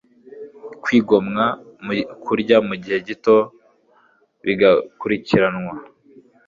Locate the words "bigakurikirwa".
4.45-5.71